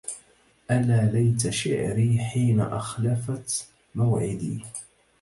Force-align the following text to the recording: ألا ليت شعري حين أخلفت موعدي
ألا 0.71 1.11
ليت 1.13 1.49
شعري 1.49 2.19
حين 2.19 2.59
أخلفت 2.61 3.67
موعدي 3.95 4.61